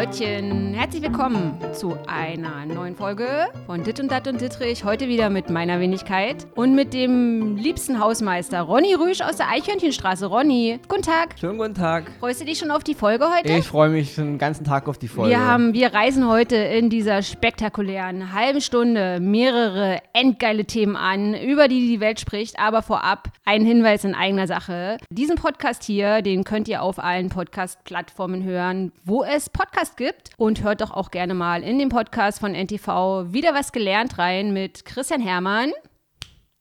[0.00, 4.82] Leutchen, herzlich willkommen zu einer neuen Folge von Dit und Dat und Dittrich.
[4.82, 10.24] Heute wieder mit meiner Wenigkeit und mit dem liebsten Hausmeister Ronny Rüsch aus der Eichhörnchenstraße.
[10.24, 11.34] Ronny, guten Tag.
[11.38, 12.10] Schönen guten Tag.
[12.18, 13.52] Freust du dich schon auf die Folge heute?
[13.52, 15.28] Ich freue mich den ganzen Tag auf die Folge.
[15.28, 21.68] Wir, haben, wir reisen heute in dieser spektakulären halben Stunde mehrere endgeile Themen an, über
[21.68, 22.58] die die Welt spricht.
[22.58, 24.96] Aber vorab ein Hinweis in eigener Sache.
[25.10, 30.30] Diesen Podcast hier, den könnt ihr auf allen Podcast-Plattformen hören, wo es Podcast gibt.
[30.38, 34.52] Und hört doch auch gerne mal in den Podcast von NTV wieder was gelernt rein
[34.52, 35.72] mit Christian Hermann.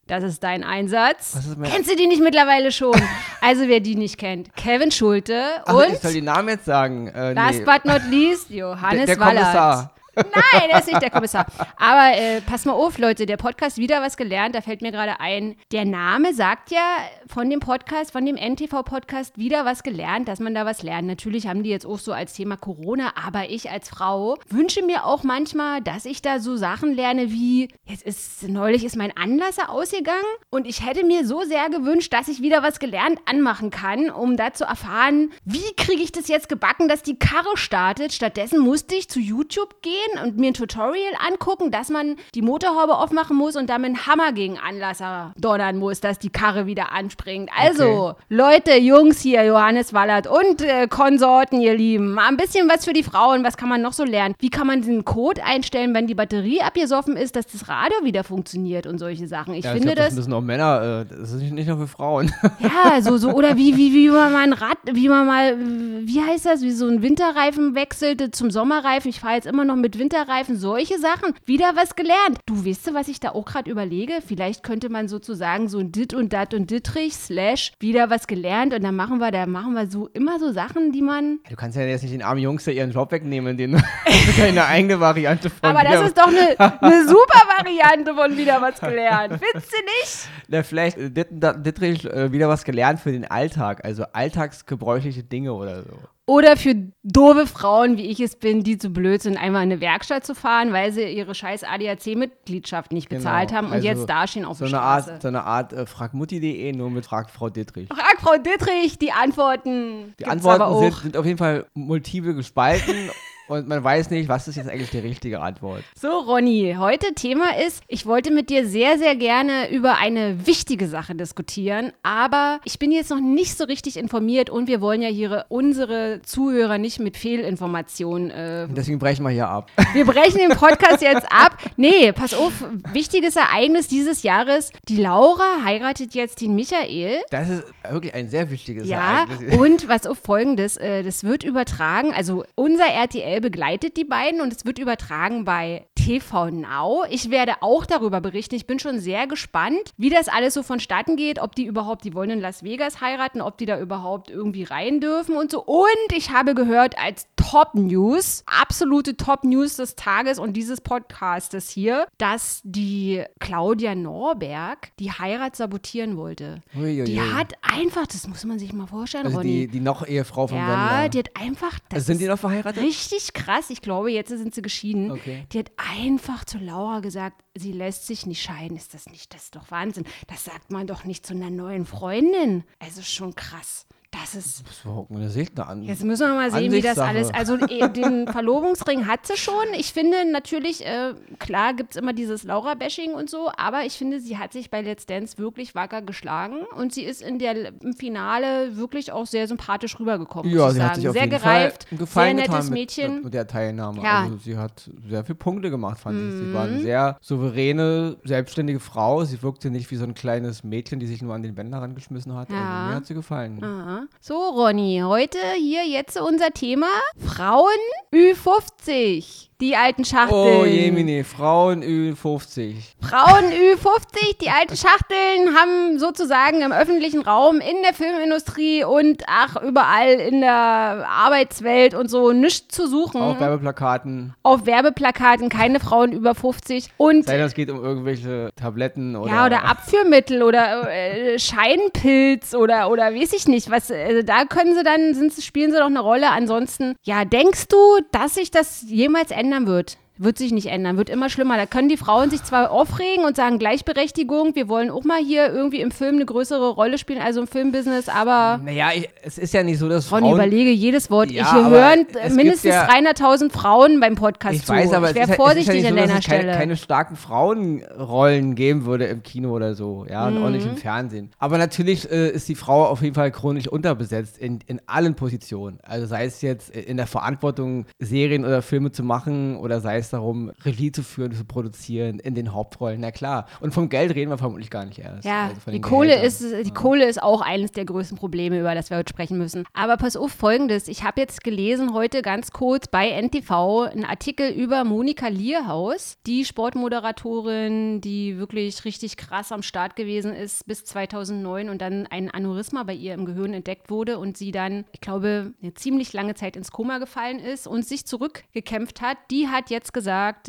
[0.08, 1.36] Das ist dein Einsatz.
[1.36, 3.00] Ist Kennst du die nicht mittlerweile schon?
[3.42, 7.08] also wer die nicht kennt, Kevin Schulte Ach, und ich soll die Namen jetzt sagen.
[7.10, 7.66] Äh, last nee.
[7.66, 9.44] but not least der, Johannes der Wallert.
[9.44, 9.94] Kommissar.
[10.34, 11.46] Nein, er ist nicht der Kommissar.
[11.78, 14.56] Aber äh, pass mal auf, Leute, der Podcast wieder was gelernt.
[14.56, 19.38] Da fällt mir gerade ein, der Name sagt ja von dem Podcast, von dem NTV-Podcast
[19.38, 21.08] wieder was gelernt, dass man da was lernt.
[21.08, 25.06] Natürlich haben die jetzt auch so als Thema Corona, aber ich als Frau wünsche mir
[25.06, 29.70] auch manchmal, dass ich da so Sachen lerne wie, jetzt ist neulich ist mein Anlasser
[29.70, 34.10] ausgegangen und ich hätte mir so sehr gewünscht, dass ich wieder was gelernt anmachen kann,
[34.10, 38.14] um da zu erfahren, wie kriege ich das jetzt gebacken, dass die Karre startet.
[38.14, 42.96] Stattdessen musste ich zu YouTube gehen und mir ein Tutorial angucken, dass man die Motorhaube
[42.96, 47.50] aufmachen muss und damit einen Hammer gegen Anlasser donnern muss, dass die Karre wieder anspringt.
[47.58, 52.86] Also, Leute, Jungs hier, Johannes Wallert und äh, Konsorten, ihr Lieben, mal ein bisschen was
[52.86, 53.44] für die Frauen.
[53.44, 54.36] Was kann man noch so lernen?
[54.40, 58.24] Wie kann man den Code einstellen, wenn die Batterie abgesoffen ist, dass das Radio wieder
[58.24, 59.54] funktioniert und solche Sachen?
[59.54, 60.16] Ich Ja, finde ich glaub, das.
[60.16, 62.32] das müssen auch Männer, äh, das ist nicht, nicht nur für Frauen.
[62.60, 66.22] Ja, so, so, oder wie, wie, wie man mal ein Rad, wie man mal, wie
[66.22, 69.10] heißt das, wie so ein Winterreifen wechselte zum Sommerreifen.
[69.10, 71.34] Ich fahre jetzt immer noch mit Winterreifen, solche Sachen.
[71.46, 72.40] Wieder was gelernt.
[72.46, 74.14] Du weißt du, was ich da auch gerade überlege?
[74.26, 78.74] Vielleicht könnte man sozusagen so ein Dit und Dat und Dittrich slash wieder was gelernt
[78.74, 81.40] und dann machen wir, da machen wir so immer so Sachen, die man.
[81.50, 83.76] Du kannst ja jetzt nicht den armen Jungs da ihren Job wegnehmen, den
[84.42, 88.80] eine eigene Variante von Aber das ist doch eine, eine super Variante von wieder was
[88.80, 89.40] gelernt.
[89.42, 90.30] Findest du nicht?
[90.48, 95.24] Na, vielleicht äh, Dit- Da- Dittrich äh, wieder was gelernt für den Alltag, also alltagsgebräuchliche
[95.24, 95.94] Dinge oder so.
[96.30, 99.82] Oder für doofe Frauen, wie ich es bin, die zu blöd sind, einmal in eine
[99.82, 103.58] Werkstatt zu fahren, weil sie ihre scheiß ADAC-Mitgliedschaft nicht bezahlt Genau.
[103.58, 105.14] haben und Also jetzt dastehen auf So der Straße.
[105.14, 107.88] Art, so eine Art äh, fragmutti.de, nur mit Frag Frau Dittrich.
[107.90, 110.14] Frag Frau Dittrich, die Antworten.
[110.20, 112.96] Die Antworten sind, sind auf jeden Fall multiple gespalten
[113.50, 115.84] und man weiß nicht, was ist jetzt eigentlich die richtige Antwort.
[116.00, 120.88] So, Ronny, heute Thema ist, ich wollte mit dir sehr, sehr gerne über eine wichtige
[120.88, 125.10] Sache diskutieren, aber ich bin jetzt noch nicht so richtig informiert und wir wollen ja
[125.10, 129.72] hier unsere Zuhörer nicht mit Fehlinformationen äh, deswegen brechen wir hier ab.
[129.94, 131.58] Wir brechen den Podcast jetzt ab.
[131.78, 132.54] Nee, pass auf,
[132.94, 134.72] wichtiges Ereignis dieses Jahres.
[134.88, 137.18] Die Laura heiratet jetzt den Michael.
[137.32, 139.58] Das ist wirklich ein sehr wichtiges Ja, Ereignis.
[139.58, 144.54] und was auf folgendes, äh, das wird übertragen, also unser RTL begleitet die beiden und
[144.54, 147.04] es wird übertragen bei TV Now.
[147.10, 148.56] Ich werde auch darüber berichten.
[148.56, 152.14] Ich bin schon sehr gespannt, wie das alles so vonstatten geht, ob die überhaupt, die
[152.14, 155.64] wollen in Las Vegas heiraten, ob die da überhaupt irgendwie rein dürfen und so.
[155.64, 161.70] Und ich habe gehört als Top News, absolute Top News des Tages und dieses Podcastes
[161.70, 166.62] hier, dass die Claudia Norberg die Heirat sabotieren wollte.
[166.76, 167.06] Uiuiui.
[167.06, 169.50] Die hat einfach, das muss man sich mal vorstellen, also Ronny.
[169.50, 171.10] die, die noch Ehefrau von ja, Wendler.
[171.10, 171.80] die hat einfach.
[171.90, 172.84] Das also sind die noch verheiratet?
[172.84, 173.70] Richtig krass.
[173.70, 175.12] Ich glaube, jetzt sind sie geschieden.
[175.12, 175.46] Okay.
[175.52, 178.78] Die hat einfach zu Laura gesagt, sie lässt sich nicht scheiden.
[178.78, 179.34] Ist das nicht?
[179.34, 180.06] Das ist doch Wahnsinn.
[180.28, 182.64] Das sagt man doch nicht zu einer neuen Freundin.
[182.80, 183.86] Also schon krass.
[184.12, 184.64] Das ist.
[184.68, 185.84] Das war eine Segner an.
[185.84, 187.32] Jetzt müssen wir mal sehen, wie das alles.
[187.32, 189.54] Also eh, den Verlobungsring hat sie schon.
[189.78, 194.20] Ich finde natürlich, äh, klar gibt es immer dieses Laura-Bashing und so, aber ich finde,
[194.20, 197.94] sie hat sich bei Let's Dance wirklich wacker geschlagen und sie ist in der im
[197.94, 200.52] Finale wirklich auch sehr sympathisch rübergekommen.
[200.52, 200.90] ja, sie sagen.
[200.90, 203.24] hat sich auf sehr jeden gereift, Fall Gefallen sehr nettes mit, Mädchen.
[203.24, 204.02] Mit der Teilnahme.
[204.02, 204.24] Ja.
[204.24, 206.34] Also sie hat sehr viele Punkte gemacht, fand ich.
[206.48, 206.74] Sie war Mhm.
[206.74, 209.24] eine sehr souveräne, selbstständige Frau.
[209.24, 212.34] Sie wirkte nicht wie so ein kleines Mädchen, die sich nur an den Bänder rangeschmissen
[212.36, 212.50] hat.
[212.50, 212.56] Ja.
[212.58, 213.64] Also mir hat sie gefallen.
[213.64, 213.99] Aha.
[214.22, 216.88] So, Ronny, heute hier jetzt unser Thema
[217.18, 217.80] Frauen
[218.14, 219.49] Ü50.
[219.62, 220.62] Die alten Schachteln.
[220.62, 222.76] Oh Jemine, Frauen Ü50.
[223.02, 229.62] Frauen Ü50, die alten Schachteln, haben sozusagen im öffentlichen Raum, in der Filmindustrie und ach,
[229.62, 233.20] überall in der Arbeitswelt und so nichts zu suchen.
[233.20, 234.34] Auf Werbeplakaten.
[234.44, 236.92] Auf Werbeplakaten, keine Frauen über 50.
[236.96, 239.30] Und Sei es geht um irgendwelche Tabletten oder.
[239.30, 243.70] ja, oder Abführmittel oder äh, Scheinpilz oder, oder weiß ich nicht.
[243.70, 246.30] Was, also da können sie dann, sind, spielen sie doch eine Rolle.
[246.30, 247.78] Ansonsten, ja, denkst du,
[248.14, 249.98] dass sich das jemals ändern wird?
[250.22, 251.56] Wird sich nicht ändern, wird immer schlimmer.
[251.56, 255.48] Da können die Frauen sich zwar aufregen und sagen Gleichberechtigung, wir wollen auch mal hier
[255.52, 258.60] irgendwie im Film eine größere Rolle spielen, also im Filmbusiness, aber.
[258.64, 260.34] Naja, ich, es ist ja nicht so, dass Ronny, Frauen...
[260.36, 261.32] überlege jedes Wort.
[261.32, 264.74] Ja, ich hören gibt mindestens ja- 300.000 Frauen beim Podcast Ich zu.
[264.74, 266.42] weiß, aber ich wäre es ist, ja- vorsichtig nicht an so, dass deiner es keine,
[266.42, 266.58] Stelle.
[266.58, 270.72] keine starken Frauenrollen geben würde im Kino oder so, ja, und auch nicht Mhm.
[270.72, 271.32] im Fernsehen.
[271.40, 275.80] Aber natürlich äh, ist die Frau auf jeden Fall chronisch unterbesetzt in, in allen Positionen.
[275.84, 280.09] Also sei es jetzt in der Verantwortung, Serien oder Filme zu machen oder sei es
[280.14, 283.48] darum, Regie zu führen, zu produzieren, in den Hauptrollen, na klar.
[283.60, 285.26] Und vom Geld reden wir vermutlich gar nicht erst.
[285.26, 286.28] Ja, also die Kohle, Gehältern.
[286.28, 289.66] ist, die Kohle ist auch eines der größten Probleme, über das wir heute sprechen müssen.
[289.74, 290.88] Aber pass auf, folgendes.
[290.88, 296.46] Ich habe jetzt gelesen heute ganz kurz bei NTV einen Artikel über Monika Lierhaus, die
[296.46, 302.84] Sportmoderatorin, die wirklich richtig krass am Start gewesen ist bis 2009 und dann ein Aneurysma
[302.84, 306.56] bei ihr im Gehirn entdeckt wurde und sie dann, ich glaube, eine ziemlich lange Zeit
[306.56, 309.18] ins Koma gefallen ist und sich zurückgekämpft hat.
[309.32, 309.99] Die hat jetzt gesagt,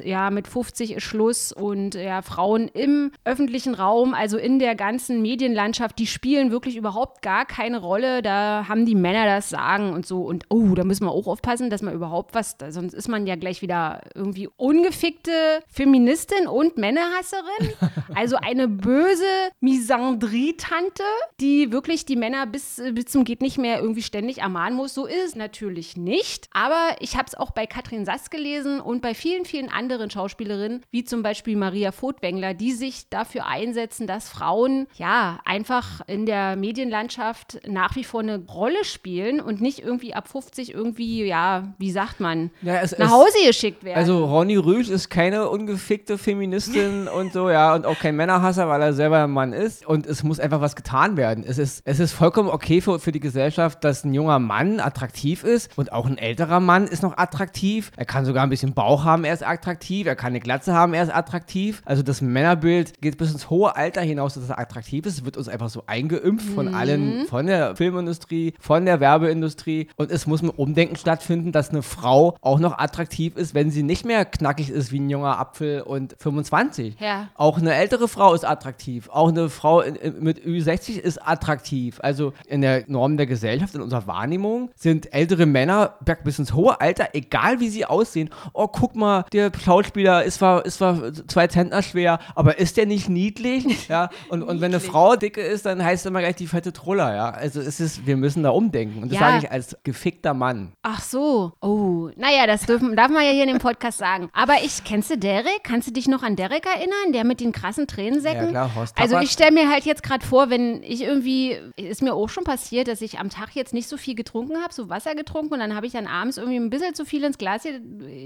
[0.04, 5.22] ja, mit 50 ist Schluss und ja, Frauen im öffentlichen Raum, also in der ganzen
[5.22, 8.22] Medienlandschaft, die spielen wirklich überhaupt gar keine Rolle.
[8.22, 10.22] Da haben die Männer das Sagen und so.
[10.22, 13.36] Und oh, da müssen wir auch aufpassen, dass man überhaupt was, sonst ist man ja
[13.36, 15.32] gleich wieder irgendwie ungefickte
[15.68, 17.72] Feministin und Männerhasserin.
[18.12, 19.22] Also eine böse
[19.60, 21.04] Misandrie-Tante,
[21.40, 24.94] die wirklich die Männer bis, bis zum geht nicht mehr irgendwie ständig ermahnen muss.
[24.94, 26.48] So ist es natürlich nicht.
[26.52, 30.82] Aber ich habe es auch bei Katrin Sass gelesen und bei vielen, vielen anderen Schauspielerinnen,
[30.90, 36.56] wie zum Beispiel Maria Furtwängler, die sich dafür einsetzen, dass Frauen ja einfach in der
[36.56, 41.90] Medienlandschaft nach wie vor eine Rolle spielen und nicht irgendwie ab 50 irgendwie, ja, wie
[41.90, 43.98] sagt man, Ja, es- nach es- Hause geschickt werden.
[43.98, 48.80] Also Ronny Rüsch ist keine ungefickte Feministin und so, ja, und auch kein Männerhasser, weil
[48.82, 49.86] er selber ein Mann ist.
[49.86, 51.44] Und es muss einfach was getan werden.
[51.46, 55.44] Es ist, es ist vollkommen okay für, für die Gesellschaft, dass ein junger Mann attraktiv
[55.44, 57.90] ist und auch ein älterer Mann ist noch attraktiv.
[57.96, 60.06] Er kann sogar ein bisschen Bauch haben, er ist attraktiv.
[60.06, 61.82] Er kann eine Glatze haben, er ist attraktiv.
[61.84, 65.18] Also das Männerbild geht bis ins hohe Alter hinaus, dass er attraktiv ist.
[65.18, 69.88] Es wird uns einfach so eingeimpft von allen, von der Filmindustrie, von der Werbeindustrie.
[69.94, 73.84] Und es muss ein Umdenken stattfinden, dass eine Frau auch noch attraktiv ist, wenn sie
[73.84, 76.98] nicht mehr knackig ist wie ein junger Apfel und 25.
[76.98, 77.28] Ja.
[77.34, 79.08] Auch eine ältere Frau ist attraktiv.
[79.10, 82.00] Auch eine Frau in, in, mit Ü60 ist attraktiv.
[82.02, 85.94] Also in der Norm der Gesellschaft, in unserer Wahrnehmung, sind ältere Männer
[86.24, 88.30] bis ins hohe Alter, egal wie sie aussehen.
[88.52, 92.86] Oh, guck mal, der Schauspieler ist zwar, ist zwar zwei Zentner schwer, aber ist der
[92.86, 93.64] nicht niedlich?
[93.90, 94.08] Ja.
[94.28, 97.14] Und, und wenn eine Frau dicke ist, dann heißt es immer gleich die fette Truller,
[97.14, 97.30] ja.
[97.30, 99.02] Also es ist, wir müssen da umdenken.
[99.02, 99.30] Und das Ja.
[99.32, 100.72] sage ich als gefickter Mann.
[100.82, 101.52] Ach so.
[101.60, 104.28] Oh, naja, das dürfen, darf man ja hier in dem Podcast sagen.
[104.32, 105.60] Aber ich, kennst du Derek?
[105.64, 107.12] Kannst du dich noch an Derek erinnern?
[107.12, 108.44] Der mit den krassen Tränensäcken?
[108.46, 112.02] Ja, klar, Horst Also ich stelle mir halt jetzt gerade vor, wenn ich irgendwie, ist
[112.02, 114.88] mir auch schon passiert, dass ich am Tag jetzt nicht so viel getrunken habe, so
[114.88, 117.64] Wasser getrunken und dann habe ich dann abends irgendwie ein bisschen zu viel ins Glas
[117.64, 117.80] ge-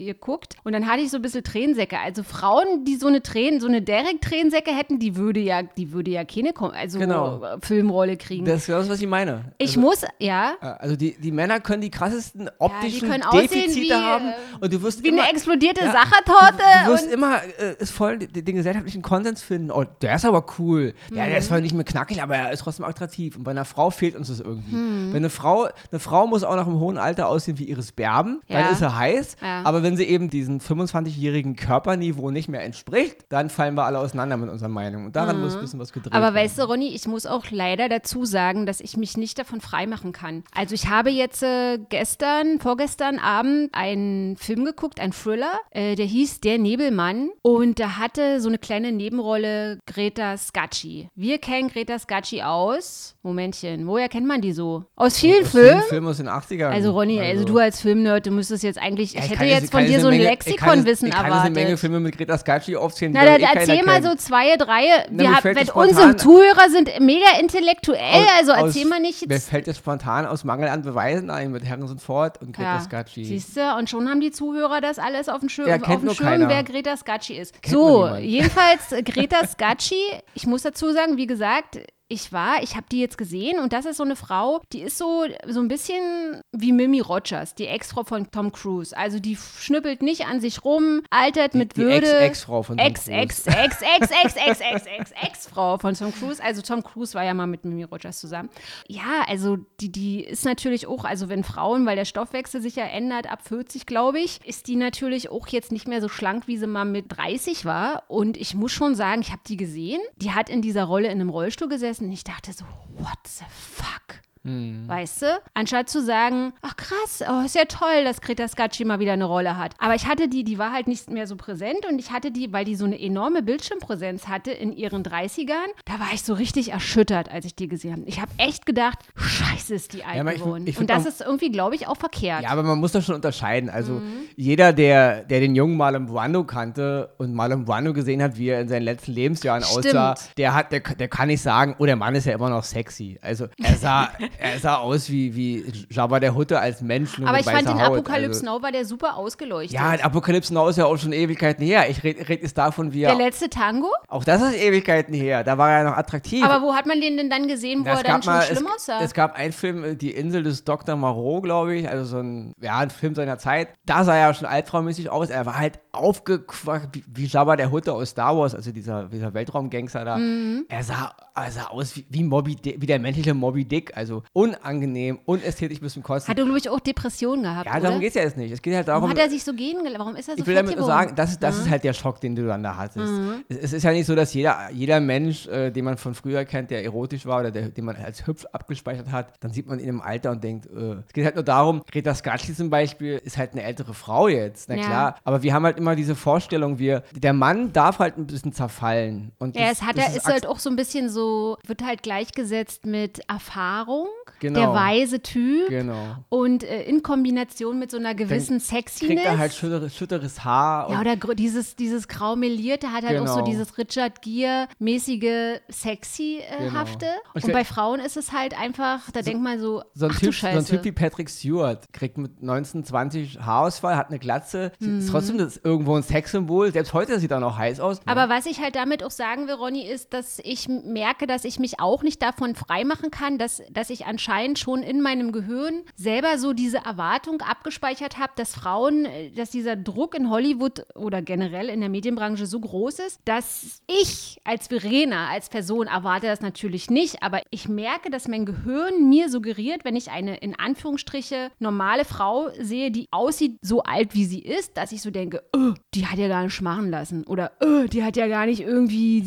[0.04, 1.98] geguckt und dann hatte ich so ein bisschen Tränensäcke.
[1.98, 6.10] Also Frauen, die so eine Tränen, so eine Derek-Tränensäcke hätten, die würde ja, die würde
[6.10, 7.42] ja keine also Genau.
[7.42, 8.44] äh, Filmrolle kriegen.
[8.44, 9.52] Das ist das, was ich meine.
[9.58, 13.48] ich also, muss, ja, äh, Also die, die Männer können die krassesten optischen können aussehen
[13.48, 14.32] Defizite wie, haben äh,
[14.64, 16.62] und du wirst wie immer, eine explodierte Ja, Sachertorte.
[16.86, 19.70] Du wirst und immer äh, ist voll den, den gesellschaftlichen Konsens finden.
[19.70, 20.94] Oh, der ist aber cool.
[21.14, 21.48] Ja, der ist Mhm.
[21.48, 23.36] zwar nicht mehr knackig, aber er ist trotzdem attraktiv.
[23.36, 24.74] Und bei einer Frau fehlt uns das irgendwie.
[24.74, 25.08] Mhm.
[25.12, 28.40] Wenn eine Frau, eine Frau muss auch noch im hohen Alter aussehen wie Iris Berben,
[28.48, 28.62] Ja.
[28.62, 29.36] dann ist er heiß.
[29.40, 29.62] Ja.
[29.64, 34.36] Aber wenn sie eben diesem 25-jährigen Körperniveau nicht mehr entspricht, dann fallen wir alle auseinander
[34.36, 35.06] mit unserer Meinung.
[35.06, 36.16] Und daran muss ein bisschen was gedreht Mhm.
[36.16, 36.44] Aber werden.
[36.44, 40.12] weißt du, Ronny, ich muss auch leider dazu sagen, dass ich mich nicht davon freimachen
[40.12, 40.44] kann.
[40.54, 46.06] Also ich habe jetzt äh, gestern, vorgestern Abend einen Film geguckt, einen Thriller, äh, der
[46.06, 51.08] hieß Der Nebelmann und da hatte so eine kleine Nebenrolle Greta Scacchi.
[51.14, 54.84] Wir kennen Greta Scacchi aus, Momentchen, woher kennt man die so?
[54.96, 55.82] Aus vielen Aus Filmen?
[55.88, 56.68] Filmen aus den 80ern.
[56.68, 59.70] Also Ronny, also, du als Filmnerd, du müsstest jetzt eigentlich, ich Ja, hätte jetzt ich
[59.70, 61.76] von dir so ein Menge- Lexikonwissen ich kann, ich kann eine Menge.
[61.78, 63.12] Filme mit Greta Scacchi aufzählen.
[63.14, 64.82] die Na, dann eh erzähl mal so zwei, drei.
[65.10, 69.34] Na, Wir mir haben, unsere Zuhörer sind mega intellektuell, also Aus- erzähl mal nicht Mir
[69.36, 69.48] jetzt.
[69.48, 73.24] fällt jetzt spontan aus Mangel an Beweisen ein mit Harrison Ford und Greta Ja, Scacchi.
[73.24, 76.10] siehst du, und schon haben die Zuhörer das alles auf dem Schirm, Ja, auf dem
[76.14, 76.48] Schirm keiner.
[76.50, 77.62] wer Greta Scacchi ist.
[77.62, 79.94] Kennt so, jedenfalls Greta Scacchi,
[80.34, 83.86] ich muss dazu sagen, wie gesagt, ich war, ich habe die jetzt gesehen und das
[83.86, 88.04] ist so eine Frau, die ist so, so ein bisschen wie Mimi Rogers, die Ex-Frau
[88.04, 88.94] von Tom Cruise.
[88.94, 92.06] Also die schnippelt nicht an sich rum, altert mit die Würde.
[92.06, 93.18] Ex-Ex-Frau von Tom Ex, Cruise.
[93.18, 96.42] Ex, Ex, Ex, Ex, Ex, Ex, Ex, Ex-Frau von Tom Cruise.
[96.42, 98.50] Also Tom Cruise war ja mal mit Mimi Rogers zusammen.
[98.86, 102.84] Ja, also die, die ist natürlich auch, also wenn Frauen, weil der Stoffwechsel sich ja
[102.84, 106.58] ändert, ab 40, glaube ich, ist die natürlich auch jetzt nicht mehr so schlank, wie
[106.58, 108.02] sie mal mit 30 war.
[108.08, 110.02] Und ich muss schon sagen, ich habe die gesehen.
[110.16, 112.64] Die hat in dieser Rolle in einem Rollstuhl gesessen und ich dachte so,
[112.96, 114.20] what the fuck?
[114.44, 114.86] Mhm.
[114.86, 115.26] Weißt du?
[115.54, 119.24] Anstatt zu sagen, ach krass, oh, ist ja toll, dass Greta Scacchi mal wieder eine
[119.24, 119.74] Rolle hat.
[119.78, 122.52] Aber ich hatte die, die war halt nicht mehr so präsent und ich hatte die,
[122.52, 125.54] weil die so eine enorme Bildschirmpräsenz hatte in ihren 30ern,
[125.86, 128.02] da war ich so richtig erschüttert, als ich die gesehen habe.
[128.06, 130.66] Ich habe echt gedacht, scheiße ist die alt ich- geworden.
[130.78, 132.42] und das auch- ist irgendwie, glaube ich, auch verkehrt.
[132.42, 133.70] Ja, aber man muss das schon unterscheiden.
[133.70, 134.12] Also Mhm.
[134.36, 138.60] jeder, der, der den jungen Marlon Brando kannte und Marlon Brando gesehen hat, wie er
[138.60, 139.86] in seinen letzten Lebensjahren Stimmt.
[139.86, 142.64] aussah, der hat, der, der kann nicht sagen, oh, der Mann ist ja immer noch
[142.64, 143.18] sexy.
[143.22, 147.18] Also er sah, er sah aus wie, wie Jabba der Hutte als Mensch.
[147.18, 147.92] nur aber ich fand den Haut.
[147.98, 149.72] Apocalypse also, Now war der super ausgeleuchtet.
[149.72, 151.88] Ja, Apokalypse Now ist ja auch schon Ewigkeiten her.
[151.90, 153.16] Ich rede red jetzt davon, wie der er.
[153.16, 153.88] letzte Tango?
[154.08, 155.44] Auch das ist Ewigkeiten her.
[155.44, 156.44] Da war er ja noch attraktiv.
[156.44, 158.66] Aber wo hat man den denn dann gesehen, wo Ja, er dann schon es, schlimm
[158.74, 159.00] aussah?
[159.02, 160.96] es gab einen Film, äh, Die Insel des Dr.
[160.96, 163.68] Moreau, glaube ich, also so ein, ja, ein Film seiner Zeit.
[163.86, 165.30] Da sah er schon altfraumäßig aus.
[165.30, 169.34] Er war halt aufgequackt wie, wie Jabba der Hutte aus Star Wars, also dieser, dieser
[169.34, 170.16] Weltraumgangster da.
[170.16, 170.64] Mhm.
[170.68, 171.14] Er, sah,
[171.50, 175.94] sah aus wie, wie, Moby Dick, wie der menschliche Moby Dick, also unangenehm, unästhetisch bis
[175.94, 176.30] zum Kosten.
[176.30, 178.52] Hat er, glaube ich, auch Depressionen gehabt, ja, darum geht es ja jetzt nicht.
[178.52, 179.98] Es geht halt Warum darum, hat er sich so gehen gelassen?
[179.98, 181.92] Warum ist er so ich will damit nur sagen, das, ist- das ist halt der
[181.92, 183.12] Schock, den du dann da hattest.
[183.48, 186.44] Es, es ist ja nicht so, dass jeder, jeder Mensch, äh, den man von früher
[186.44, 189.78] kennt, der erotisch war oder der, den man als hübsch abgespeichert hat, dann sieht man
[189.80, 193.20] ihn im Alter und denkt, äh, es geht halt nur darum, Greta Scacchi zum Beispiel
[193.24, 194.82] ist halt eine ältere Frau jetzt, na Ja.
[194.84, 195.16] klar.
[195.24, 199.32] Aber wir haben halt immer diese Vorstellung, wir, der Mann darf halt ein bisschen zerfallen.
[199.38, 201.23] Und Ja, das- es hat das er, ist ak- halt auch so ein bisschen so,
[201.66, 204.08] wird halt gleichgesetzt mit Erfahrung,
[204.40, 204.60] Genau.
[204.60, 206.16] der weise Typ Genau.
[206.28, 209.14] und äh, in Kombination mit so einer gewissen Sexiness.
[209.16, 210.90] Kriegt er halt schütteres, schütteres Haar.
[210.90, 213.46] ja, oder dieses, dieses graumelierte hat halt auch so Genau.
[213.46, 217.06] dieses Richard Gere-mäßige Sexy-hafte.
[217.06, 217.20] Genau.
[217.34, 220.18] Und Und, bei Frauen ist es halt einfach, da denkt man so, So ein, ach
[220.18, 220.64] typ, so ein.
[220.64, 224.98] Typ wie Patrick Stewart kriegt mit 19, 20 Haarausfall, hat eine Glatze, Mhm.
[224.98, 226.72] ist trotzdem das irgendwo ein Sexsymbol.
[226.72, 228.00] Selbst heute sieht er noch heiß aus.
[228.06, 231.58] Aber was ich halt damit auch sagen will, Ronny, ist, dass ich merke, dass ich
[231.58, 236.38] mich auch nicht davon freimachen kann, dass, dass ich anscheinend schon in meinem Gehirn selber
[236.38, 241.68] so diese Erwartung abgespeichert habe, dass Frauen, äh, dass dieser Druck in Hollywood oder generell
[241.68, 246.90] in der Medienbranche so groß ist, dass ich als Verena, als Person erwarte das natürlich
[246.90, 252.04] nicht, aber ich merke, dass mein Gehirn mir suggeriert, wenn ich eine in Anführungsstriche normale
[252.04, 256.06] Frau sehe, die aussieht so alt wie sie ist, dass ich so denke, oh, die
[256.06, 259.22] hat ja gar nicht machen lassen oder oh, die hat ja gar nicht irgendwie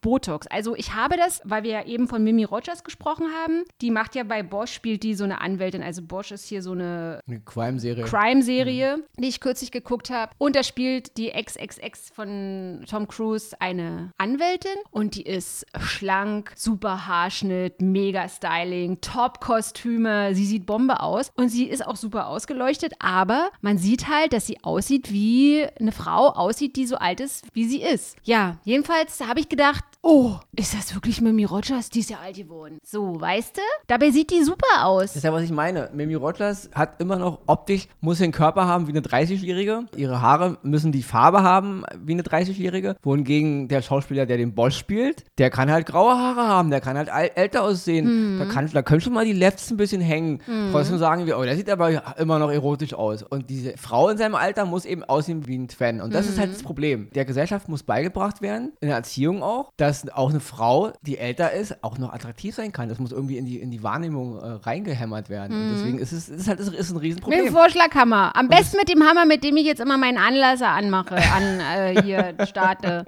[0.00, 0.46] Botox.
[0.48, 4.14] Also ich habe das, weil wir ja eben von Mimi Rogers gesprochen haben, die macht
[4.14, 7.40] ja bei Bosch, spielt die so eine Anwältin, also Bosch ist hier so eine Eine
[7.40, 8.04] Crime-Serie.
[8.04, 10.32] Crime-Serie, die ich kürzlich geguckt habe.
[10.38, 17.06] Und da spielt die XXX von Tom Cruise eine Anwältin und die ist schlank, super
[17.06, 20.34] Haarschnitt, mega Styling, Top-Kostüme.
[20.34, 24.46] Sie sieht Bombe aus und sie ist auch super ausgeleuchtet, aber man sieht halt, dass
[24.46, 28.16] sie aussieht wie eine Frau aussieht, die so alt ist, wie sie ist.
[28.24, 31.88] Ja, jedenfalls habe ich gedacht, oh, ist das wirklich Mimi Rogers?
[31.90, 32.78] Die ist ja alt geworden.
[32.84, 33.62] So, weißt du?
[33.86, 35.04] Dabei sieht die super aus.
[35.06, 35.90] Das ist ja, was ich meine.
[35.92, 39.86] Mimi Rogers hat immer noch optisch, muss den Körper haben wie eine 30-Jährige.
[39.96, 42.96] Ihre Haare müssen die Farbe haben wie eine 30-Jährige.
[43.02, 46.96] Wohingegen der Schauspieler, der den Bosch spielt, der kann halt graue Haare haben, der kann
[46.96, 48.38] halt al- älter aussehen.
[48.38, 50.40] Da, kann, da können schon mal die Lefts ein bisschen hängen.
[50.72, 53.22] Trotzdem sagen wir, oh, der sieht aber immer noch erotisch aus.
[53.22, 56.00] Und diese Frau in seinem Alter muss eben aussehen wie ein Fan.
[56.00, 57.08] Und das ist halt das Problem.
[57.14, 61.52] Der Gesellschaft muss beigebracht werden, in der Erziehung auch, dass auch eine Frau, die älter
[61.52, 62.88] ist, auch noch attraktiv sein kann.
[62.88, 65.54] Das muss irgendwie in die, in die Wahrnehmung äh, reingehämmert werden.
[65.54, 67.52] Und deswegen ist es ist halt ist, ist ein Mit dem Riesenproblem.
[67.52, 68.34] Vorschlaghammer.
[68.34, 72.02] Am besten mit dem Hammer, mit dem ich jetzt immer meinen Anlasser anmache, an äh,
[72.02, 73.04] hier starte.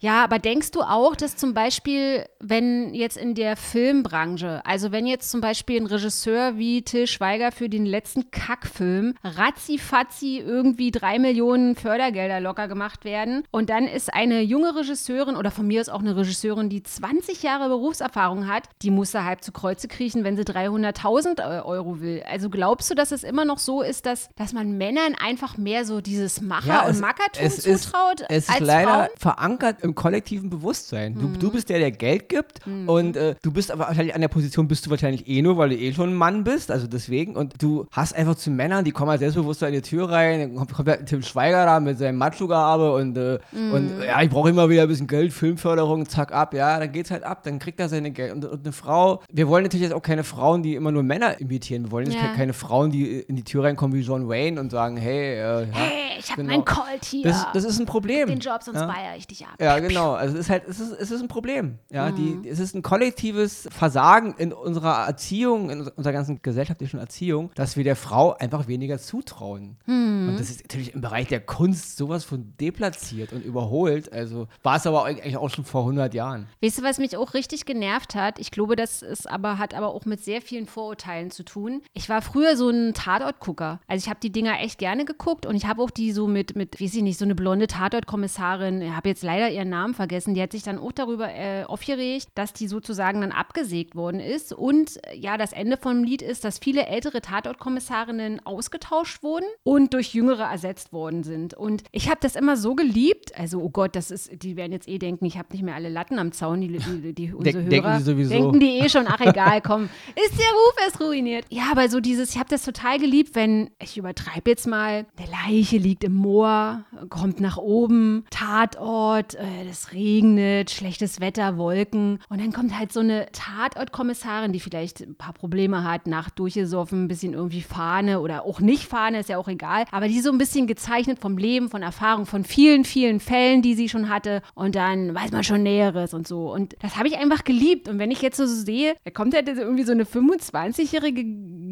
[0.00, 5.06] Ja, aber denkst du auch, dass zum Beispiel, wenn jetzt in der Filmbranche, also wenn
[5.06, 11.18] jetzt zum Beispiel ein Regisseur wie Till Schweiger für den letzten Kackfilm ratzi-fatzi irgendwie drei
[11.18, 15.88] Millionen Fördergelder locker gemacht werden und dann ist eine junge Regisseurin oder von mir aus
[15.88, 20.24] auch eine Regisseurin, die 20 Jahre Berufserfahrung hat, die muss da halb zu Kreuze kriechen,
[20.24, 22.22] wenn sie 300.000 äh, Euro will.
[22.30, 25.84] Also glaubst du, dass es immer noch so ist, dass, dass man Männern einfach mehr
[25.84, 29.08] so dieses Macher- und Mackertum es ist, zutraut es ist leider Frauen?
[29.18, 31.14] verankert im kollektiven Bewusstsein.
[31.18, 31.38] Du, Mhm.
[31.38, 34.66] du bist der, der Geld gibt und äh, du bist aber wahrscheinlich an der Position
[34.68, 37.62] bist du wahrscheinlich eh nur, weil du eh schon ein Mann bist, also deswegen und
[37.62, 40.72] du hast einfach zu Männern, die kommen halt selbstbewusst in die Tür rein, dann kommt,
[40.72, 43.72] kommt halt Tim Schweiger da mit seinem Macho-Gehabe und, äh, Mhm.
[43.72, 47.10] und ja, ich brauche immer wieder ein bisschen Geld, Filmförderung, zack, ab, ja, dann geht's
[47.10, 49.94] halt ab, dann kriegt er seine Geld und, und eine Frau, wir wollen natürlich jetzt
[49.94, 52.28] auch keine Frauen, die immer nur Männer imitieren, wir wollen jetzt Ja.
[52.28, 55.66] ke- keine Frauen, die in die Tür reinkommen wie John Wayne und sagen, hey, äh,
[55.72, 56.54] Hey, ich habe genau.
[56.56, 57.24] mein Colt hier.
[57.24, 58.28] das, das ist ein Problem.
[58.28, 58.86] den Job, sonst ja.
[58.92, 59.54] feiere ich dich ab.
[59.60, 60.12] Ja, genau.
[60.12, 61.78] Also es ist halt, es ist, es ist ein Problem.
[61.90, 62.42] Ja, Mhm.
[62.42, 67.76] die, es ist ein kollektives Versagen in unserer Erziehung, in unserer ganzen gesellschaftlichen Erziehung, dass
[67.76, 69.76] wir der Frau einfach weniger zutrauen.
[69.86, 70.28] Mhm.
[70.30, 74.12] Und das ist natürlich im Bereich der Kunst sowas von deplatziert und überholt.
[74.12, 76.46] Also war es aber eigentlich auch schon vor 100 Jahren.
[76.62, 78.40] Weißt du, was mich auch richtig genervt hat?
[78.40, 81.82] Ich glaube, das ist aber, hat aber auch mit sehr vielen Vorurteilen zu tun.
[81.94, 83.80] Ich war früher so ein Tatortgucker.
[83.86, 86.56] Also ich habe die Dinger echt gerne geguckt und ich habe auch die so mit,
[86.56, 90.34] mit, weiß ich nicht, so eine blonde Tatortkommissarin, ich habe jetzt leider ihren Namen vergessen,
[90.34, 94.52] die hat sich dann auch darüber äh, aufgeregt, dass die sozusagen dann abgesägt worden ist.
[94.52, 99.94] Und äh, ja, das Ende vom Lied ist, dass viele ältere Tatortkommissarinnen ausgetauscht wurden und
[99.94, 101.54] durch jüngere ersetzt worden sind.
[101.54, 103.38] Und ich habe das immer so geliebt.
[103.38, 105.88] Also, oh Gott, das ist, die werden jetzt eh denken, ich habe nicht mehr alle
[105.88, 107.98] Latten am Zaun, die, die, die unsere Denken Hörer.
[107.98, 108.30] die sowieso.
[108.30, 109.84] Denken die eh schon, ach egal, komm,
[110.16, 111.44] ist der Ruf erst ruiniert.
[111.50, 115.30] Ja, aber so dieses, ich habe das total geliebt, wenn, ich übertreibe jetzt mal, eine
[115.30, 122.40] Leiche liegt im Moor, kommt nach oben, Tatort, äh, es regnet, schlechtes Wetter, Wolken und
[122.40, 127.08] dann kommt halt so eine Tatortkommissarin, die vielleicht ein paar Probleme hat, Nacht durchgesoffen, ein
[127.08, 130.38] bisschen irgendwie Fahne oder auch nicht Fahne, ist ja auch egal, aber die so ein
[130.38, 134.74] bisschen gezeichnet vom Leben, von Erfahrung, von vielen, vielen Fällen, die sie schon hatte und
[134.74, 137.88] dann weiß man schon Näheres und so und das habe ich einfach geliebt.
[137.88, 141.24] Und wenn ich jetzt so sehe, da kommt halt irgendwie so eine 25-jährige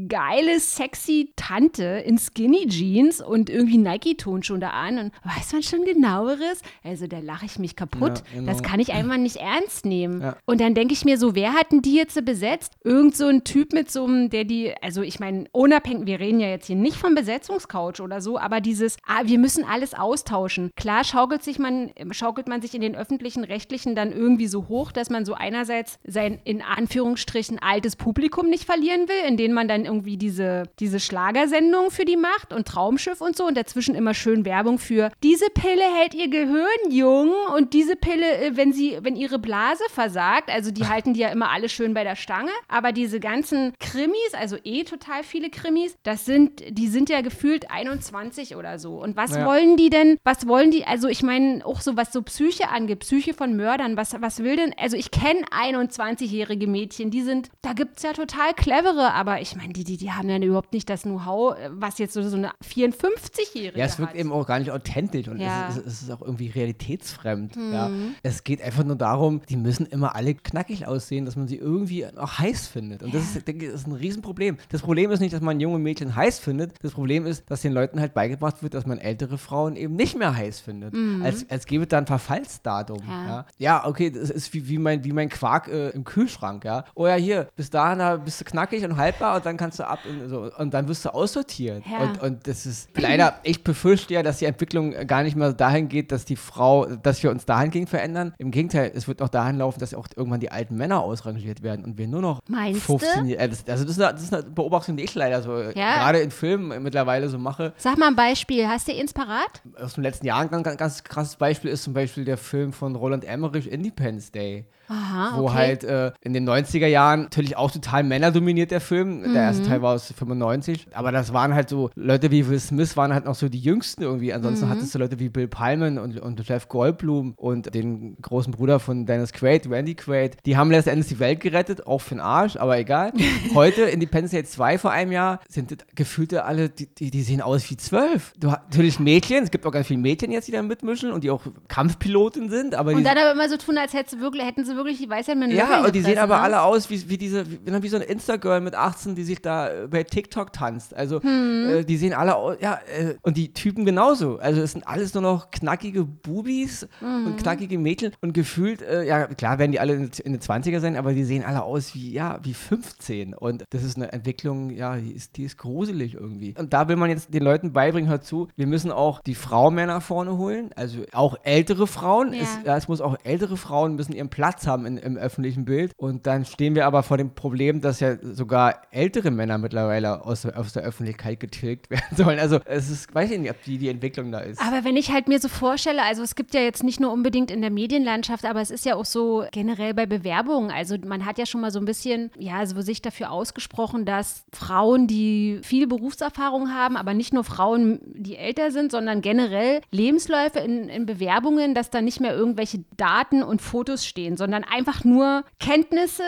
[0.08, 5.62] geile, sexy Tante in Skinny Jeans und irgendwie Nike-Ton schon da an und weiß man
[5.62, 6.62] schon genaueres?
[6.82, 8.18] Also da lache ich mich kaputt.
[8.18, 8.52] Ja, genau.
[8.52, 10.20] Das kann ich einfach nicht ernst nehmen.
[10.20, 10.36] Ja.
[10.46, 12.72] Und dann denke ich mir so, wer hatten die jetzt besetzt?
[12.84, 16.40] Irgend so ein Typ mit so einem, der die, also ich meine, unabhängig, wir reden
[16.40, 20.70] ja jetzt hier nicht vom Besetzungscouch oder so, aber dieses, ah, wir müssen alles austauschen.
[20.76, 24.92] Klar schaukelt sich man, schaukelt man sich in den öffentlichen Rechtlichen dann irgendwie so hoch,
[24.92, 29.68] dass man so einerseits sein in Anführungsstrichen altes Publikum nicht verlieren will, in denen man
[29.68, 34.14] dann irgendwie diese, diese Schlagersendung für die macht und Traumschiff und so und dazwischen immer
[34.14, 38.98] schön Werbung für diese Pille hält ihr Gehirn jung und diese Pille, äh, wenn sie,
[39.02, 42.50] wenn ihre Blase versagt, also die halten die ja immer alle schön bei der Stange,
[42.68, 47.70] aber diese ganzen Krimis, also eh total viele Krimis, das sind, die sind ja gefühlt
[47.70, 49.02] 21 oder so.
[49.02, 49.46] Und was Ja.
[49.46, 53.00] wollen die denn, was wollen die, also ich meine, auch so was so Psyche angeht,
[53.00, 57.72] Psyche von Mördern, was, was will denn, also ich kenne 21-jährige Mädchen, die sind, da
[57.72, 60.88] gibt es ja total clevere, aber ich meine, die, die, die haben ja überhaupt nicht
[60.90, 64.18] das Know-how, äh, was jetzt so, so eine 54-Jährige Ja, es wirkt hat.
[64.20, 65.68] eben auch gar nicht authentisch und Ja.
[65.68, 67.56] es, ist, es ist auch irgendwie realitätsfremd.
[67.56, 67.72] Mhm.
[67.72, 67.90] Ja.
[68.22, 72.06] Es geht einfach nur darum, die müssen immer alle knackig aussehen, dass man sie irgendwie
[72.06, 73.02] auch heiß findet.
[73.02, 74.58] Und das ist, denke ich, ist ein Riesenproblem.
[74.68, 76.72] Das Problem ist nicht, dass man junge Mädchen heiß findet.
[76.82, 80.16] Das Problem ist, dass den Leuten halt beigebracht wird, dass man ältere Frauen eben nicht
[80.18, 80.94] mehr heiß findet.
[81.22, 82.98] Als, als gäbe es da ein Verfallsdatum.
[83.04, 83.10] Mhm.
[83.10, 83.26] Ja.
[83.28, 86.64] Ja, ja okay, das ist wie, wie, mein, wie mein Quark äh, im Kühlschrank.
[86.64, 86.84] Ja.
[86.94, 89.86] Oh ja, hier, bis dahin da bist du knackig und haltbar und dann kannst du
[89.86, 91.84] ab und, so, und dann wirst du aussortiert.
[91.86, 91.98] Ja.
[91.98, 95.88] Und, und das ist leider, ich befürchte ja, dass die Entwicklung gar nicht mehr dahin
[95.88, 98.34] geht, dass die Frau, dass wir uns dahingehend verändern.
[98.38, 101.84] Im Gegenteil, es wird auch dahin laufen, dass auch irgendwann die alten Männer ausrangiert werden
[101.84, 103.30] und wir nur noch Meinst 15 du?
[103.32, 103.42] Jahre.
[103.42, 106.30] Also das, ist eine, das ist eine Beobachtung, die ich leider so äh, gerade in
[106.30, 107.72] Filmen mittlerweile so mache.
[107.76, 109.62] Sag mal ein Beispiel, hast du eins parat?
[109.80, 112.96] Aus den letzten Jahren ein ganz, ganz krasses Beispiel ist zum Beispiel der Film von
[112.96, 114.66] Roland Emmerich, Independence Day.
[114.88, 115.54] Aha, Wo okay.
[115.54, 119.22] halt äh, in den 90er Jahren natürlich auch total männerdominiert der Film.
[119.32, 119.66] Der erste Mhm.
[119.68, 120.86] Teil war aus 95.
[120.94, 124.02] Aber das waren halt so, Leute wie Will Smith waren halt noch so die jüngsten
[124.02, 124.32] irgendwie.
[124.32, 124.70] Ansonsten Mhm.
[124.70, 129.06] hattest du Leute wie Bill Pullman und, und Jeff Goldblum und den großen Bruder von
[129.06, 130.36] Dennis Quaid, Randy Quaid.
[130.46, 133.12] Die haben letztendlich die Welt gerettet, auch für den Arsch, aber egal.
[133.54, 137.70] Heute, Independence Day 2 vor einem Jahr, sind gefühlte alle, die, die, die sehen aus
[137.70, 138.32] wie zwölf.
[138.38, 141.24] Du hast natürlich Mädchen, es gibt auch ganz viele Mädchen jetzt, die da mitmischen und
[141.24, 144.20] die auch Kampfpiloten sind, aber die Und dann aber immer so tun, als hätten sie
[144.20, 146.42] wirklich, hätten sie wirklich die Weisheit mit ja, und die sehen aber ne?
[146.42, 149.68] alle aus wie, wie diese, wie, wie so eine Insta-Girl mit 18, die sich da
[149.68, 150.94] äh, bei TikTok tanzt.
[150.94, 151.68] Also, Hm.
[151.68, 154.38] äh, die sehen alle aus, ja, äh, und die Typen genauso.
[154.38, 157.26] Also, es sind alles nur noch knackige Bubis Mhm.
[157.26, 160.80] und knackige Mädchen und gefühlt, äh, ja, klar werden die alle in, in den 20er
[160.80, 163.34] sein, aber die sehen alle aus wie, ja, wie 15.
[163.34, 166.54] Und das ist eine Entwicklung, ja, die ist, die ist gruselig irgendwie.
[166.58, 169.74] Und da will man jetzt den Leuten beibringen, hört zu, wir müssen auch die Frauen
[169.74, 172.32] mehr nach vorne holen, also auch ältere Frauen.
[172.32, 172.42] Ja.
[172.42, 175.92] Es, ja, es muss auch ältere Frauen müssen ihren Platz haben in, im öffentlichen Bild.
[175.96, 180.46] Und dann stehen wir aber vor dem Problem, dass ja sogar ältere Männer mittlerweile aus,
[180.46, 182.38] aus der Öffentlichkeit getilgt werden sollen.
[182.38, 184.60] Also es ist, weiß ich nicht, ob die, die Entwicklung da ist.
[184.60, 187.50] Aber wenn ich halt mir so vorstelle, also es gibt ja jetzt nicht nur unbedingt
[187.50, 190.70] in der Medienlandschaft, aber es ist ja auch so generell bei Bewerbungen.
[190.70, 194.44] Also man hat ja schon mal so ein bisschen, ja, so sich dafür ausgesprochen, dass
[194.52, 200.58] Frauen, die viel Berufserfahrung haben, aber nicht nur Frauen, die älter sind, sondern generell Lebensläufe
[200.58, 205.44] in, in Bewerbungen, dass da nicht mehr irgendwelche Daten und Fotos stehen, sondern einfach nur
[205.58, 206.24] Kenntnisse,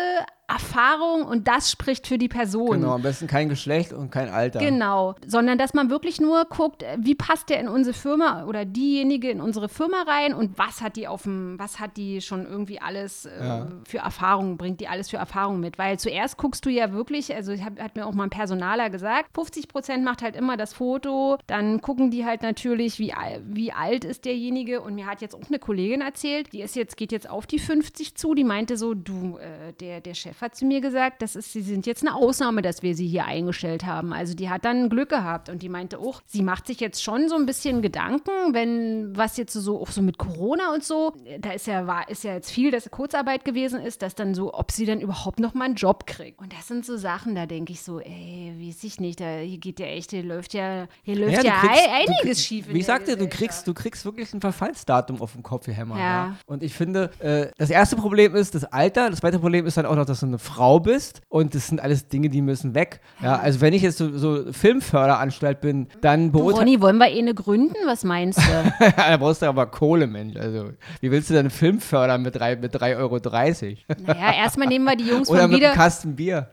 [0.51, 2.81] Erfahrung und das spricht für die Person.
[2.81, 4.59] Genau, am besten kein Geschlecht und kein Alter.
[4.59, 8.65] Genau, sondern dass man wirklich nur guckt, äh, wie passt der in unsere Firma oder
[8.65, 12.47] diejenige in unsere Firma rein und was hat die auf dem, was hat die schon
[12.47, 13.67] irgendwie alles äh, Ja.
[13.87, 15.79] für Erfahrungen, bringt die alles für Erfahrungen mit?
[15.79, 18.91] Weil zuerst guckst du ja wirklich, also ich hab, hat mir auch mal ein Personaler
[18.91, 23.13] gesagt, 50 Prozent macht halt immer das Foto, dann gucken die halt natürlich, wie,
[23.47, 26.97] wie alt ist derjenige und mir hat jetzt auch eine Kollegin erzählt, die ist jetzt,
[26.97, 30.46] geht jetzt auf die 50 zu, die meinte so, du, äh, der, der Chef Chef
[30.50, 33.26] hat zu mir gesagt, das ist, sie sind jetzt eine Ausnahme, dass wir sie hier
[33.26, 34.12] eingestellt haben.
[34.12, 37.29] Also die hat dann Glück gehabt und die meinte auch, sie macht sich jetzt schon
[37.29, 41.53] so ein bisschen Gedanken, wenn was jetzt so auch so mit Corona und so, da
[41.53, 44.72] ist ja war ist ja jetzt viel, dass Kurzarbeit gewesen ist, dass dann so, ob
[44.72, 46.38] sie dann überhaupt noch mal einen Job kriegt.
[46.40, 49.59] Und das sind so Sachen, da denke ich so, ey, weiß ich nicht, da hier
[49.59, 52.68] geht ja echt, hier läuft ja, hier läuft ja, du kriegst- einiges kriegst- schief.
[52.68, 55.96] Wie ich sagte, du kriegst, du kriegst wirklich ein Verfallsdatum auf den Kopf, hier Hämmer.
[55.96, 56.00] Ja.
[56.00, 56.37] Ja.
[56.46, 59.11] Und ich finde, äh, das erste Problem ist das Alter.
[59.11, 61.21] Das zweite Problem ist dann auch noch, dass du eine Frau bist.
[61.29, 63.01] Und das sind alles Dinge, die müssen weg.
[63.23, 67.19] Ja, also wenn ich jetzt so, so Filmförderanstalt bin, dann beurteile Ronny, wollen wir eh
[67.19, 67.75] eine gründen?
[67.87, 68.90] Was meinst du?
[68.97, 70.37] da brauchst du aber Kohle, Mensch.
[70.37, 73.19] Also, wie willst du denn Film fördern mit 3,30 mit 3,30 Euro?
[74.07, 75.69] naja, erstmal nehmen wir die Jungs Oder von mit wieder.
[75.71, 76.51] einem Kasten Bier?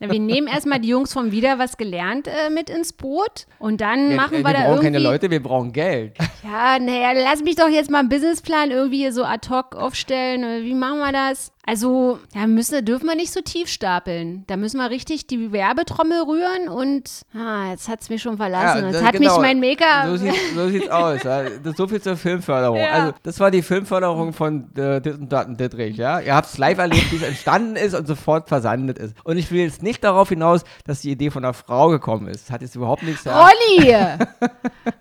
[0.00, 3.80] Na, wir nehmen erstmal die Jungs vom Wieder was gelernt äh, mit ins Boot und
[3.80, 4.84] dann Ja, machen äh, wir, wir da brauchen irgendwie.
[4.86, 6.16] keine Leute, wir brauchen Geld.
[6.42, 10.42] Ja, naja, lass mich doch jetzt mal einen Businessplan irgendwie so ad hoc aufstellen.
[10.42, 11.52] Äh, Wie machen wir das?
[11.64, 14.42] Also, da müssen, dürfen wir nicht so tief stapeln.
[14.48, 18.86] Da müssen wir richtig die Werbetrommel rühren und ah, jetzt hat es mich schon verlassen.
[18.86, 19.38] jetzt das- hat genau.
[19.38, 20.08] mich mein Maker.
[20.08, 21.22] So, sieht, so sieht's aus.
[21.22, 21.44] Ja.
[21.62, 22.78] Das so viel zur Filmförderung.
[22.78, 22.90] Ja.
[22.90, 25.96] Also, das war die Filmförderung von äh, Dit und Dat und Dittrich.
[25.96, 26.18] Ja?
[26.18, 29.14] Ihr habt es live erlebt, wie es entstanden ist und sofort versandet ist.
[29.22, 32.46] Und ich will jetzt nicht darauf hinaus, dass die Idee von einer Frau gekommen ist.
[32.46, 33.40] Das hat jetzt überhaupt nichts ja.
[33.40, 33.96] Rolli!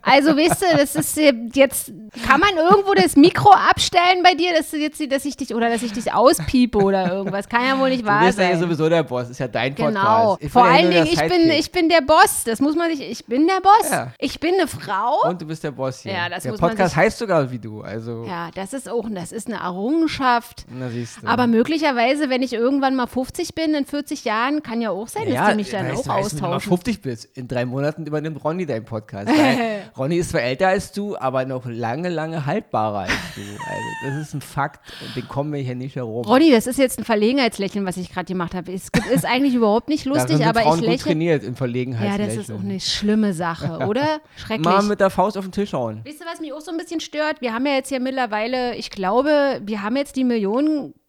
[0.04, 1.16] Also, weißt du, das ist
[1.56, 1.92] jetzt,
[2.28, 5.84] kann man irgendwo das Mikro abstellen bei dir, dass, jetzt, dass ich dich, oder dass
[5.84, 7.48] ich dich auspiepe oder irgendwas?
[7.50, 8.64] Kann ja wohl nicht Du wahr bist ja hier sein.
[8.64, 9.30] sowieso der Boss.
[9.30, 9.90] Ist ja dein Genau.
[10.32, 10.44] Podcast.
[10.44, 12.44] Ich Vor ja allen Dingen, ich bin, ich bin der Boss.
[12.46, 13.90] Das muss man sich, ich bin der Boss.
[13.92, 14.14] Ja.
[14.20, 15.30] Ich bin eine Frau.
[15.30, 16.14] Und du bist der Boss hier.
[16.14, 17.82] Ja, das der muss man Podcast sich- heißt sogar wie du.
[17.82, 20.66] Also, Ja, das ist auch, das ist eine Errungenschaft.
[20.70, 21.28] na siehst du.
[21.28, 25.24] Aber möglicherweise, wenn ich irgendwann mal 50 bin, in 40 Jahren, kann ja auch sein,
[25.32, 26.70] dass die mich dann weißt auch du, weißt, Wenn du mal austauschen.
[26.70, 29.30] 50 bist, in drei Monaten übernimmt Ronny deinen Podcast.
[29.98, 33.42] Ronny ist zwar älter als du, aber noch lange, lange haltbarer als du.
[33.42, 33.82] Also
[34.18, 34.80] das ist ein Fakt
[35.16, 36.26] den kommen wir hier nicht herum.
[36.26, 38.72] Ronny, das ist jetzt ein Verlegenheitslächeln, was ich gerade gemacht habe.
[38.72, 41.04] Es ist eigentlich überhaupt nicht lustig, sind aber Frauen ich gut lächle.
[41.04, 42.28] trainiert in Ja, Verlegenheitslächeln.
[42.38, 44.22] das ist auch eine schlimme Sache, oder?
[44.38, 44.66] Schrecklich.
[44.66, 46.02] Mal mit der Faust auf den Tisch hauen.
[46.04, 47.42] Wisst ihr, was mich auch so ein bisschen stört?
[47.42, 50.24] Wir haben ja jetzt hier mittlerweile, ich glaube, wir haben jetzt die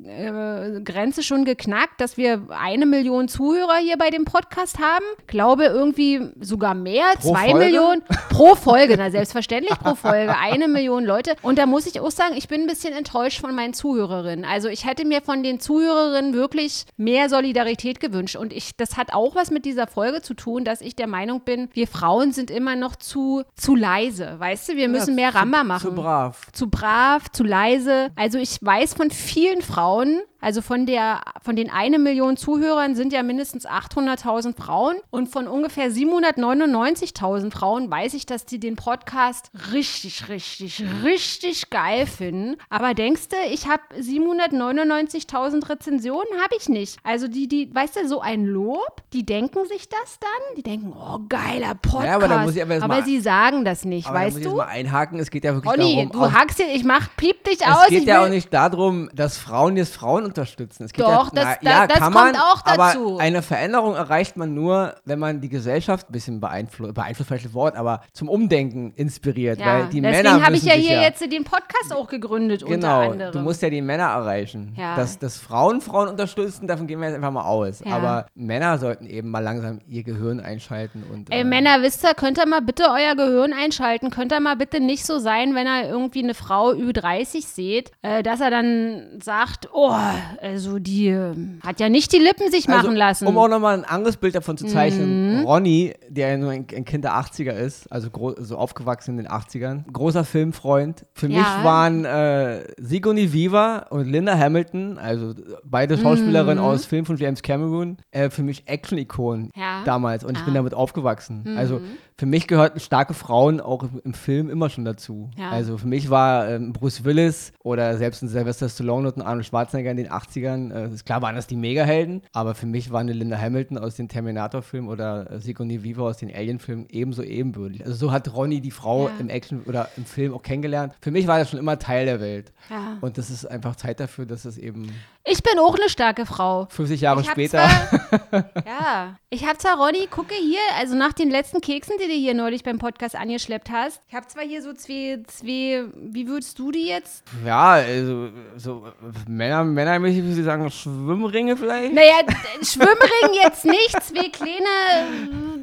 [0.03, 5.05] Millionen-Grenze schon geknackt, dass wir eine Million Zuhörer hier bei dem Podcast haben.
[5.27, 7.65] Glaube irgendwie sogar mehr, Pro zwei Folge?
[7.67, 8.95] Millionen pro Folge.
[8.97, 11.35] Na, selbstverständlich pro Folge, eine Million Leute.
[11.43, 14.45] Und da muss ich auch sagen, ich bin ein bisschen enttäuscht von meinen Zuhörerinnen.
[14.45, 18.37] Also ich hätte mir von den Zuhörerinnen wirklich mehr Solidarität gewünscht.
[18.37, 21.41] Und ich, das hat auch was mit dieser Folge zu tun, dass ich der Meinung
[21.43, 24.35] bin, wir Frauen sind immer noch zu, zu leise.
[24.39, 26.41] Weißt du, wir müssen Ja, mehr zu- Ramba machen Zu brav.
[26.53, 28.11] zu brav, zu leise.
[28.17, 32.95] Also ich weiß von vielen Frauen, Frauen also von der von den eine Million Zuhörern
[32.95, 38.77] sind ja mindestens 800.000 Frauen und von ungefähr 799.000 Frauen weiß ich, dass die den
[38.77, 42.57] Podcast richtig, richtig, richtig geil finden.
[42.69, 46.27] Aber denkst du, ich habe 799.000 Rezensionen?
[46.43, 46.99] Habe ich nicht.
[47.03, 50.57] Also die, die, weißt du, so ein Lob, die denken sich das dann?
[50.57, 52.05] Die denken, oh, geiler Podcast.
[52.07, 54.35] Ja, aber da muss ich aber aber mal- sie sagen das nicht, Aber da muss
[54.35, 54.57] weißt ich du?
[54.57, 57.61] mal einhaken, es geht ja wirklich Olli, darum, du hackst hier, ich mach, piep dich
[57.61, 57.87] es aus.
[57.89, 60.85] geht ich ja will- auch nicht darum, dass Frauen jetzt Frauen unterstützen.
[60.85, 63.13] Es geht Doch, ja, das- na, ja, das kommt man, auch dazu.
[63.15, 67.45] Aber eine Veränderung erreicht man nur, wenn man die Gesellschaft ein bisschen beeinflusst, beeinflusst vielleicht
[67.47, 69.59] das Wort, aber zum Umdenken inspiriert.
[69.61, 72.63] Ja, weil die deswegen Männer habe ich ja hier ja, jetzt den Podcast auch gegründet,
[72.63, 73.33] unter Genau, anderem.
[73.33, 74.75] du musst ja die Männer erreichen.
[74.77, 74.97] Ja.
[74.97, 77.83] Dass, dass Frauen Frauen unterstützen, davon gehen wir jetzt einfach mal aus.
[77.87, 82.15] Aber Männer sollten eben mal langsam ihr Gehirn einschalten und Ey, äh, Männer, wisst ihr,
[82.15, 84.11] könnt ihr mal bitte euer Gehirn einschalten?
[84.11, 87.91] Könnt ihr mal bitte nicht so sein, wenn er irgendwie eine Frau über 30 seht,
[88.03, 89.95] äh, dass er dann sagt, oh,
[90.41, 93.27] also die äh, hat ja nicht die Lippen sich Also, machen lassen.
[93.27, 95.45] Um auch nochmal ein anderes Bild davon zu zeichnen, Mhm.
[95.47, 98.09] Ronny, der ja nur ein, ein Kind der 80er ist, also
[98.39, 101.05] so aufgewachsen in den 80ern, großer Filmfreund.
[101.15, 101.39] Für Ja.
[101.39, 106.65] mich waren äh, Sigourney Weaver und Linda Hamilton, also beide Schauspielerinnen Mhm.
[106.71, 109.83] aus Filmen von James Cameron, äh, für mich Action-Ikonen Ja.
[109.85, 110.59] damals und ich bin Ah.
[110.59, 111.55] damit aufgewachsen.
[111.57, 111.81] Also
[112.19, 115.31] für mich gehörten starke Frauen auch im, Film immer schon dazu.
[115.37, 115.51] Ja.
[115.51, 119.47] Also für mich war ähm, Bruce Willis oder selbst ein Sylvester Stallone und ein Arnold
[119.47, 123.13] Schwarzenegger in den 80ern, äh, klar waren das die Megahelden, aber für mich war eine
[123.13, 127.85] Linda Hamilton aus den Terminator-Filmen oder äh, Sigourney Weaver aus den Alien-Filmen ebenso ebenbürtig.
[127.85, 129.15] Also so hat Ronny die Frau Ja.
[129.19, 130.95] im Action oder im Film auch kennengelernt.
[131.01, 132.53] Für mich war das schon immer Teil der Welt.
[132.71, 132.99] Ja.
[133.01, 134.93] Und das ist einfach Zeit dafür, dass es eben
[135.25, 136.67] Ich bin auch eine starke Frau.
[136.71, 137.69] 50 Jahre später.
[137.69, 142.19] Zwar, ja, ich habe zwar, Ronny, gucke hier, also nach den letzten Keksen, die du
[142.19, 146.59] hier neulich beim Podcast angeschleppt hast, ich habe zwar hier so zwei, zwei, wie würdest
[146.59, 147.25] du die jetzt?
[147.45, 148.87] Ja, also so
[149.27, 151.93] Männer, männermäßig, wie sie sagen, Schwimmringe vielleicht.
[151.95, 152.21] Naja,
[152.63, 155.63] Schwimmring jetzt nicht, zwei kleine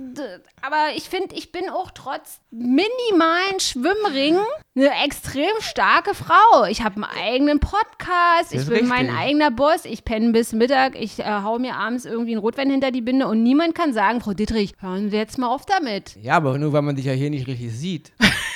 [0.61, 6.65] aber ich finde, ich bin auch trotz minimalen Schwimmringen eine extrem starke Frau.
[6.69, 9.19] Ich habe einen eigenen Podcast, ich bin mein richtig.
[9.19, 12.91] eigener Boss, ich penne bis Mittag, ich äh, hau mir abends irgendwie einen Rotwein hinter
[12.91, 16.17] die Binde und niemand kann sagen, Frau Dittrich, hören Sie jetzt mal auf damit.
[16.21, 18.13] Ja, aber nur weil man dich ja hier nicht richtig sieht.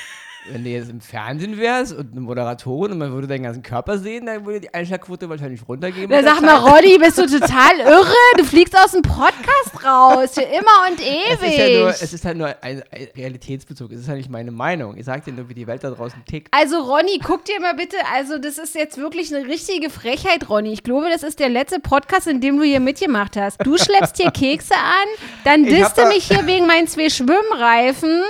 [0.52, 3.98] Wenn du jetzt im Fernsehen wärst und eine Moderatorin und man würde deinen ganzen Körper
[3.98, 6.10] sehen, dann würde die Einschlagquote wahrscheinlich runtergehen.
[6.10, 6.58] Da mit der sag mal.
[6.58, 8.14] Roddy, bist du total irre?
[8.38, 11.50] Du fliegst aus dem Podcast raus, für immer und es ewig.
[11.50, 13.92] ist, ja nur, es ist halt nur ein, ein Realitätsbezug.
[13.92, 14.98] Es ist ja nicht meine Meinung.
[14.98, 16.50] Ich sag dir nur, wie die Welt da draußen tickt.
[16.52, 20.74] Also Ronny, guck dir mal bitte, also das ist jetzt wirklich eine richtige Frechheit, Ronny.
[20.74, 23.66] Ich glaube, das ist der letzte Podcast, in dem du hier mitgemacht hast.
[23.66, 25.08] Du schleppst hier Kekse an,
[25.46, 28.22] dann disst du mich hier wegen meinen zwei Schwimmreifen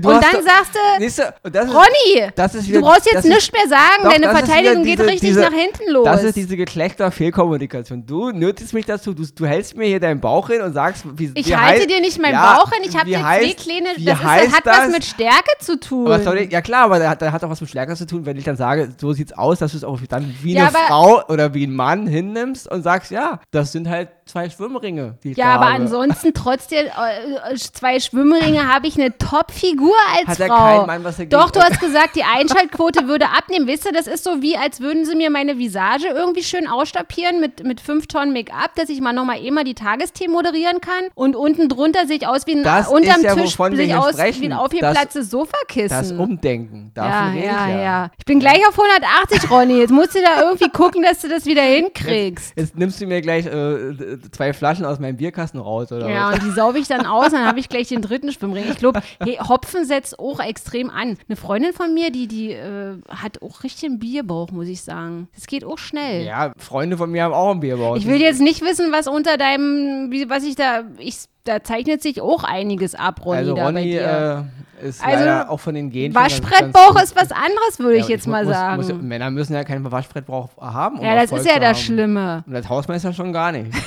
[0.00, 3.06] Du und dann sagst du, Siehst du, das ist, Ronny, das ist du wieder- brauchst
[3.06, 5.90] das jetzt nichts mehr sagen, Doch, deine Verteidigung wieder geht diese- richtig diese- nach hinten
[5.92, 6.04] los.
[6.04, 8.06] Das ist diese Geschlechterfehlkommunikation.
[8.06, 11.30] Du nötigst mich dazu, du, du hältst mir hier deinen Bauch hin und sagst, wie
[11.34, 13.56] ich wie halte hei- dir nicht meinen Ja, Bauch hin, ich habe dir zwei heißt-
[13.62, 14.78] kleine, wie das, ist, heißt das hat das?
[14.78, 16.06] was mit Stärke zu tun.
[16.06, 18.44] Aber sorry, ja klar, aber das hat, auch was mit Stärke zu tun, wenn ich
[18.44, 21.54] dann sage, so sieht's aus, dass du es auch dann wie Ja, eine Frau oder
[21.54, 25.66] wie ein Mann hinnimmst und sagst, ja, das sind halt zwei Schwimmringe, ja, da aber
[25.66, 29.81] ansonsten, trotz der äh, zwei Schwimmringe, habe ich eine Top-Figur
[30.18, 30.56] als Hat Frau.
[30.78, 31.30] kein Mann was dagegen.
[31.30, 33.68] Doch, du hast gesagt, die Einschaltquote würde abnehmen.
[33.68, 37.40] Weißt du, das ist so wie, als würden sie mir meine Visage irgendwie schön ausstapieren
[37.40, 41.04] mit, mit fünf Tonnen Make-up, dass ich mal nochmal eh mal die Tagesthemen moderieren kann.
[41.14, 44.12] Und unten drunter sehe ich aus wie ein, Das unterm ja, Tisch sehe ich aus
[44.12, 44.40] sprechen.
[44.42, 45.88] wie ein Das- aufgeplatztes Sofakissen.
[45.88, 47.80] das Umdenken, davon ja, ja, ich ja.
[47.82, 48.10] ja.
[48.18, 49.78] Ich bin gleich auf 180, Ronny.
[49.78, 52.52] Jetzt musst du da irgendwie gucken, dass du das wieder hinkriegst.
[52.56, 56.34] Jetzt nimmst du mir gleich äh, zwei Flaschen aus meinem Bierkasten raus, oder Ja, was?
[56.38, 58.64] und die saube ich dann aus, dann habe ich gleich den dritten Schwimmring.
[58.70, 59.38] Ich glaube, hey,
[59.72, 61.16] Hopfen setzt auch extrem an.
[61.28, 65.28] Eine Freundin von mir, die, die äh, hat auch richtig einen Bierbauch, muss ich sagen.
[65.34, 66.24] Das geht auch schnell.
[66.24, 67.96] Ja, Freunde von mir haben auch einen Bierbauch.
[67.96, 72.02] Ich will jetzt nicht wissen, was unter deinem, wie, was ich da, ich, da zeichnet
[72.02, 74.42] sich auch einiges ab, Ronny, also Ronny äh,
[74.82, 78.26] ist Also, leider auch von den Genen Waschbrettbauch ist was anderes, würde ich Ja, jetzt
[78.26, 78.76] mal muss, sagen.
[78.76, 80.98] Muss, Männer müssen ja keinen Waschbrettbauch haben.
[80.98, 81.84] Um ja, das Erfolg ist ja das haben.
[81.84, 82.44] Schlimme.
[82.46, 83.72] Und als Hausmeister schon gar nicht.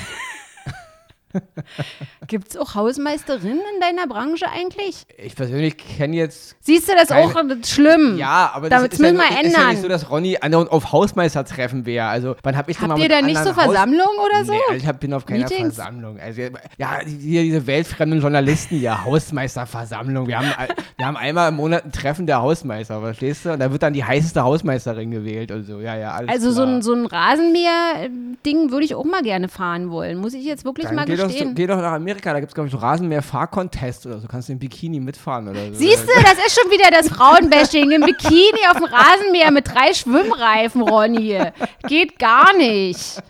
[2.28, 5.06] Gibt es auch Hausmeisterinnen in deiner Branche eigentlich?
[5.17, 6.56] Ich persönlich kenne jetzt.
[6.62, 8.17] Siehst du das Keine- auch schlimm?
[8.17, 9.69] Ja, aber Damit das ist, ja, müssen wir nur- ist ja ändern.
[9.74, 12.08] nicht so, dass Ronny andauernd auf Hausmeistertreffen wäre.
[12.08, 14.54] Also, wann hab ich denn mal Habt ihr da nicht so Versammlungen oder so?
[14.54, 15.76] Nee, also ich bin auf keiner Meetings?
[15.76, 16.19] Versammlung.
[16.19, 16.41] Also,
[16.78, 20.28] ja, die, diese weltfremden Journalisten, ja, Hausmeisterversammlung.
[20.28, 20.48] Wir haben,
[20.98, 23.52] wir haben einmal im Monat ein Treffen der Hausmeister, verstehst du?
[23.54, 25.80] Und da wird dann die heißeste Hausmeisterin gewählt und so.
[25.80, 26.76] Ja, ja, alles Also so klar.
[26.76, 30.17] ein, so ein Rasenmäher-Ding würde ich auch mal gerne fahren wollen.
[30.17, 32.55] Muss ich jetzt wirklich Dann mal geh doch, geh doch nach Amerika, da gibt es,
[32.55, 34.27] glaube ich, so Rasenmäher-Fahrcontest oder so.
[34.27, 35.73] Kannst du im Bikini mitfahren oder so.
[35.75, 39.93] Siehst du, das ist schon wieder das Frauenbashing im Bikini auf dem Rasenmäher mit drei
[39.93, 41.39] Schwimmreifen, Ronny.
[41.88, 43.21] Geht gar nicht.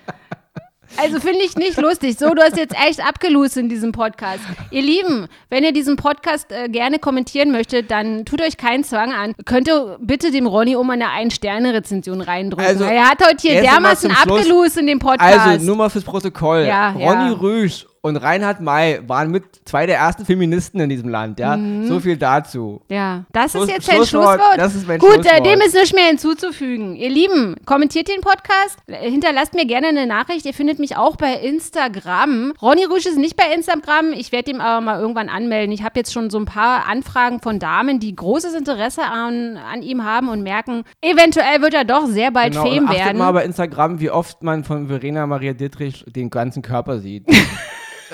[0.97, 2.17] Also finde ich nicht lustig.
[2.17, 4.39] So, du hast jetzt echt abgelost in diesem Podcast.
[4.71, 9.13] Ihr Lieben, wenn ihr diesen Podcast äh, gerne kommentieren möchtet, dann tut euch keinen Zwang
[9.13, 9.33] an.
[9.45, 12.65] Könnt ihr bitte dem Ronny um eine Ein-Sterne-Rezension reindrücken.
[12.65, 15.47] Also, er hat heute hier dermaßen abgelost in dem Podcast.
[15.47, 16.65] Also, nur mal fürs Protokoll.
[16.65, 17.31] Ja, Ronny ja.
[17.31, 21.57] Rüsch und Reinhard May waren mit zwei der ersten Feministen in diesem Land, ja?
[21.85, 22.81] So viel dazu.
[22.87, 24.39] Ja, das Schluss- ist jetzt dein Schlusswort.
[24.59, 24.87] Schlusswort.
[24.87, 25.39] Mein Gut, Schlusswort.
[25.39, 26.95] äh, dem ist nichts mehr hinzuzufügen.
[26.95, 30.45] Ihr Lieben, kommentiert den Podcast, hinterlasst mir gerne eine Nachricht.
[30.45, 32.53] Ihr findet mich auch bei Instagram.
[32.61, 34.13] Ronny Rüsch ist nicht bei Instagram.
[34.13, 35.71] Ich werde ihm aber mal irgendwann anmelden.
[35.73, 39.81] Ich habe jetzt schon so ein paar Anfragen von Damen, die großes Interesse an, an
[39.81, 43.17] ihm haben und merken, eventuell wird er doch sehr bald Genau, Fame und achtet werden.
[43.17, 47.25] mal bei Instagram, wie oft man von Verena Maria Dittrich den ganzen Körper sieht.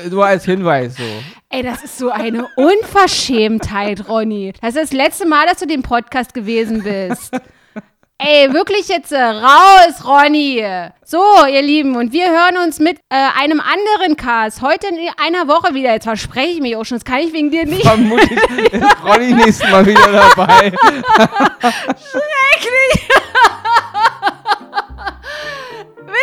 [0.10, 1.04] Nur als Hinweis so.
[1.50, 4.54] Ey, das ist so eine Unverschämtheit, Ronny.
[4.62, 7.32] Das ist das letzte Mal, dass du dem Podcast gewesen bist.
[8.24, 10.64] Ey, wirklich jetzt äh, raus, Ronny.
[11.04, 15.48] So, ihr Lieben, und wir hören uns mit äh, einem anderen Cast heute in einer
[15.48, 15.92] Woche wieder.
[15.92, 17.82] Jetzt verspreche ich mich auch schon, das kann ich wegen dir nicht.
[17.82, 18.40] Vermutlich
[18.72, 20.72] ist Ronny nächstes Mal wieder dabei.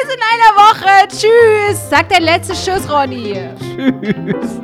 [0.02, 1.08] Bis in einer Woche.
[1.08, 1.90] Tschüss.
[1.90, 3.34] Sag dein letztes Tschüss, Ronny.
[3.58, 4.60] Tschüss.